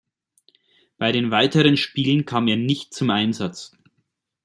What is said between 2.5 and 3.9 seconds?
nicht zum Einsatz.